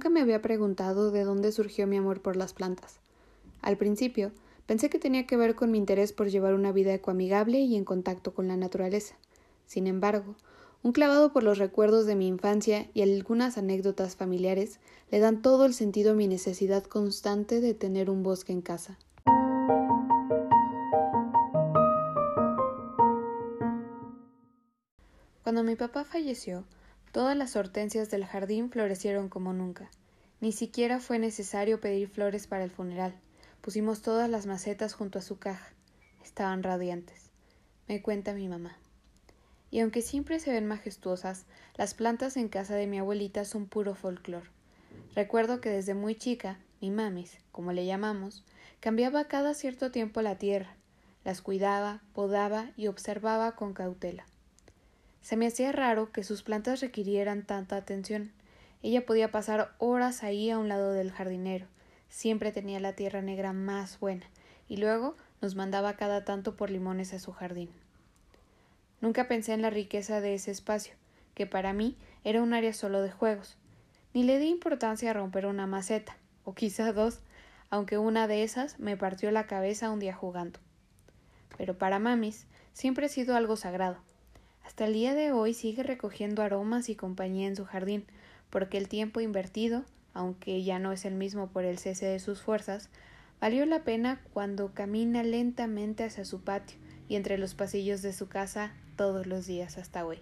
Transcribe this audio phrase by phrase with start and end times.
[0.00, 3.00] nunca me había preguntado de dónde surgió mi amor por las plantas.
[3.60, 4.32] Al principio,
[4.64, 7.84] pensé que tenía que ver con mi interés por llevar una vida ecoamigable y en
[7.84, 9.16] contacto con la naturaleza.
[9.66, 10.36] Sin embargo,
[10.82, 15.66] un clavado por los recuerdos de mi infancia y algunas anécdotas familiares le dan todo
[15.66, 18.96] el sentido a mi necesidad constante de tener un bosque en casa.
[25.42, 26.64] Cuando mi papá falleció,
[27.12, 29.90] todas las hortensias del jardín florecieron como nunca.
[30.40, 33.14] Ni siquiera fue necesario pedir flores para el funeral.
[33.60, 35.68] Pusimos todas las macetas junto a su caja.
[36.22, 37.30] Estaban radiantes.
[37.88, 38.76] Me cuenta mi mamá.
[39.70, 41.44] Y aunque siempre se ven majestuosas,
[41.76, 44.44] las plantas en casa de mi abuelita son puro folclor.
[45.14, 48.44] Recuerdo que desde muy chica, mi mamis, como le llamamos,
[48.80, 50.74] cambiaba cada cierto tiempo la tierra,
[51.24, 54.24] las cuidaba, podaba y observaba con cautela.
[55.22, 58.32] Se me hacía raro que sus plantas requirieran tanta atención.
[58.82, 61.66] Ella podía pasar horas ahí a un lado del jardinero.
[62.08, 64.26] Siempre tenía la tierra negra más buena,
[64.68, 67.70] y luego nos mandaba cada tanto por limones a su jardín.
[69.00, 70.94] Nunca pensé en la riqueza de ese espacio,
[71.34, 73.56] que para mí era un área solo de juegos.
[74.12, 77.20] Ni le di importancia a romper una maceta, o quizá dos,
[77.70, 80.58] aunque una de esas me partió la cabeza un día jugando.
[81.56, 83.98] Pero para mamis siempre ha sido algo sagrado,
[84.70, 88.06] hasta el día de hoy sigue recogiendo aromas y compañía en su jardín,
[88.50, 89.82] porque el tiempo invertido,
[90.14, 92.88] aunque ya no es el mismo por el cese de sus fuerzas,
[93.40, 98.28] valió la pena cuando camina lentamente hacia su patio y entre los pasillos de su
[98.28, 100.20] casa todos los días hasta hoy.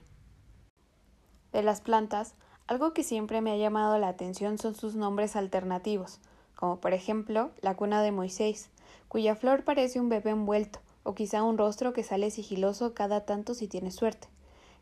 [1.52, 2.34] De las plantas,
[2.66, 6.20] algo que siempre me ha llamado la atención son sus nombres alternativos,
[6.54, 8.70] como por ejemplo la cuna de Moisés,
[9.08, 13.54] cuya flor parece un bebé envuelto, o quizá un rostro que sale sigiloso cada tanto
[13.54, 14.28] si tiene suerte.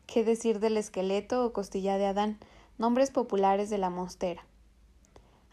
[0.05, 2.39] ¿Qué decir del esqueleto o costilla de Adán,
[2.77, 4.45] nombres populares de la monstera?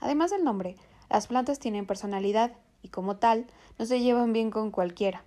[0.01, 0.77] Además del nombre,
[1.11, 2.53] las plantas tienen personalidad
[2.83, 3.47] y como tal
[3.79, 5.25] no se llevan bien con cualquiera.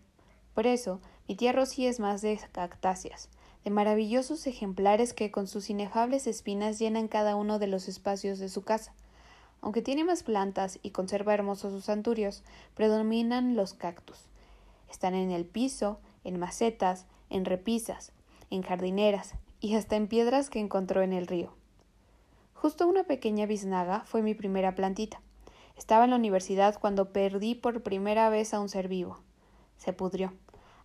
[0.54, 3.30] Por eso, mi tía Rosy es más de cactáceas,
[3.64, 8.50] de maravillosos ejemplares que con sus inefables espinas llenan cada uno de los espacios de
[8.50, 8.94] su casa.
[9.62, 12.44] Aunque tiene más plantas y conserva hermosos sus anturios,
[12.76, 14.30] predominan los cactus.
[14.90, 18.12] Están en el piso, en macetas, en repisas,
[18.50, 21.54] en jardineras y hasta en piedras que encontró en el río.
[22.54, 25.22] Justo una pequeña biznaga fue mi primera plantita.
[25.78, 29.20] Estaba en la universidad cuando perdí por primera vez a un ser vivo.
[29.78, 30.34] Se pudrió.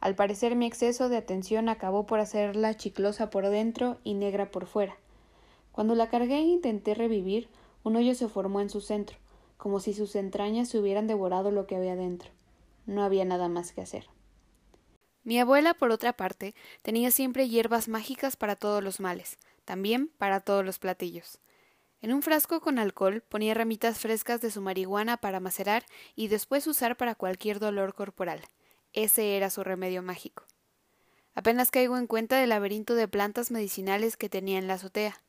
[0.00, 4.66] Al parecer mi exceso de atención acabó por hacerla chiclosa por dentro y negra por
[4.66, 4.96] fuera.
[5.70, 7.48] Cuando la cargué e intenté revivir,
[7.84, 9.16] un hoyo se formó en su centro,
[9.56, 12.30] como si sus entrañas se hubieran devorado lo que había dentro.
[12.86, 14.06] No había nada más que hacer.
[15.24, 20.40] Mi abuela, por otra parte, tenía siempre hierbas mágicas para todos los males, también para
[20.40, 21.38] todos los platillos.
[22.00, 25.84] En un frasco con alcohol ponía ramitas frescas de su marihuana para macerar
[26.16, 28.40] y después usar para cualquier dolor corporal.
[28.92, 30.44] Ese era su remedio mágico.
[31.34, 35.22] Apenas caigo en cuenta del laberinto de plantas medicinales que tenía en la azotea.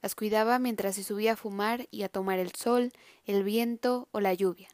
[0.00, 2.92] Las cuidaba mientras se subía a fumar y a tomar el sol,
[3.26, 4.68] el viento o la lluvia.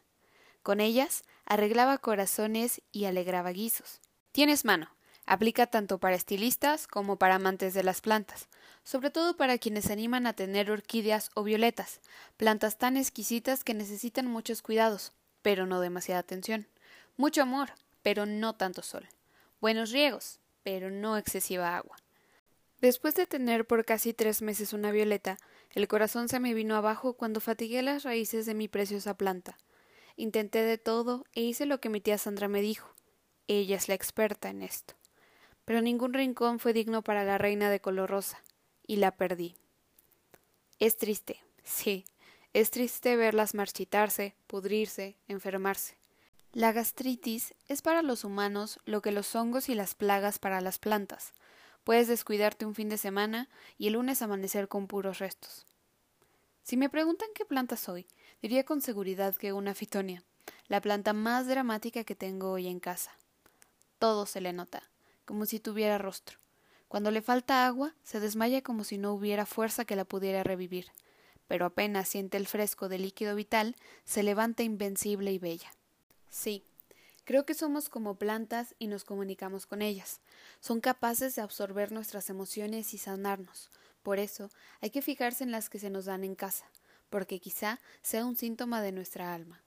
[0.61, 4.01] Con ellas arreglaba corazones y alegraba guisos.
[4.31, 4.89] Tienes mano.
[5.25, 8.47] Aplica tanto para estilistas como para amantes de las plantas,
[8.83, 11.99] sobre todo para quienes se animan a tener orquídeas o violetas,
[12.37, 16.67] plantas tan exquisitas que necesitan muchos cuidados, pero no demasiada atención,
[17.17, 17.71] mucho amor,
[18.03, 19.05] pero no tanto sol,
[19.59, 21.97] buenos riegos, pero no excesiva agua.
[22.79, 25.37] Después de tener por casi tres meses una violeta,
[25.71, 29.57] el corazón se me vino abajo cuando fatigué las raíces de mi preciosa planta.
[30.19, 32.89] Intenté de todo e hice lo que mi tía Sandra me dijo,
[33.47, 34.95] ella es la experta en esto.
[35.63, 38.41] Pero ningún rincón fue digno para la reina de color rosa,
[38.87, 39.55] y la perdí.
[40.79, 42.03] Es triste, sí,
[42.53, 45.97] es triste verlas marchitarse, pudrirse, enfermarse.
[46.51, 50.79] La gastritis es para los humanos lo que los hongos y las plagas para las
[50.79, 51.33] plantas.
[51.83, 55.67] Puedes descuidarte un fin de semana y el lunes amanecer con puros restos.
[56.67, 58.07] Si me preguntan qué planta soy,
[58.41, 60.25] diría con seguridad que una fitonia,
[60.67, 63.17] la planta más dramática que tengo hoy en casa
[63.99, 64.83] todo se le nota,
[65.23, 66.39] como si tuviera rostro.
[66.89, 70.87] Cuando le falta agua, se desmaya como si no hubiera fuerza que la pudiera revivir,
[71.47, 75.71] pero apenas siente el fresco del líquido vital, se levanta invencible y bella.
[76.29, 76.65] Sí,
[77.23, 80.19] creo que somos como plantas y nos comunicamos con ellas.
[80.59, 83.71] Son capaces de absorber nuestras emociones y sanarnos.
[84.07, 84.49] Por eso
[84.79, 86.71] hay que fijarse en las que se nos dan en casa,
[87.09, 89.61] porque quizá sea un síntoma de nuestra alma.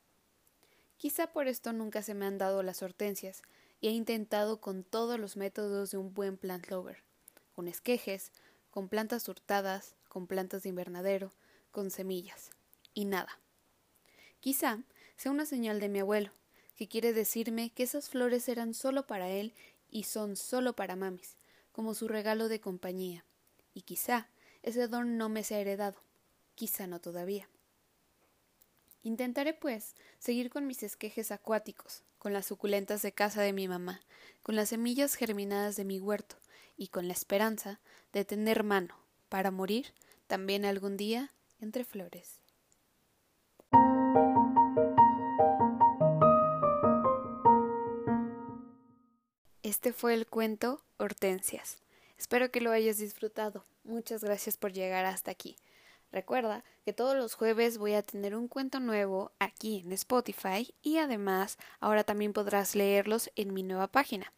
[0.97, 3.43] Quizá por esto nunca se me han dado las hortensias,
[3.83, 7.05] y he intentado con todos los métodos de un buen plant lover,
[7.55, 8.33] con esquejes,
[8.71, 11.35] con plantas hurtadas, con plantas de invernadero,
[11.71, 12.49] con semillas.
[12.95, 13.39] y nada.
[14.41, 14.79] Quizá
[15.19, 16.31] sea una señal de mi abuelo,
[16.77, 19.53] que quiere decirme que esas flores eran solo para él
[19.91, 21.37] y son solo para mamis,
[21.73, 23.27] como su regalo de compañía.
[23.75, 24.29] Y quizá
[24.63, 26.03] ese don no me sea heredado,
[26.55, 27.49] quizá no todavía.
[29.03, 34.03] Intentaré, pues, seguir con mis esquejes acuáticos, con las suculentas de casa de mi mamá,
[34.43, 36.37] con las semillas germinadas de mi huerto,
[36.77, 37.81] y con la esperanza
[38.13, 38.95] de tener mano,
[39.29, 39.93] para morir
[40.27, 42.41] también algún día entre flores.
[49.63, 51.79] Este fue el cuento Hortensias.
[52.21, 53.65] Espero que lo hayas disfrutado.
[53.83, 55.57] Muchas gracias por llegar hasta aquí.
[56.13, 60.99] Recuerda que todos los jueves voy a tener un cuento nuevo aquí en Spotify y
[60.99, 64.35] además ahora también podrás leerlos en mi nueva página